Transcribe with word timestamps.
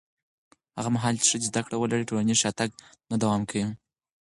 هغه 0.77 0.89
مهال 0.95 1.15
چې 1.19 1.25
ښځې 1.31 1.47
زده 1.51 1.61
کړه 1.65 1.75
ولري، 1.77 2.07
ټولنیز 2.09 2.37
شاتګ 2.43 2.69
نه 3.11 3.15
دوام 3.21 3.41
کوي. 3.49 3.65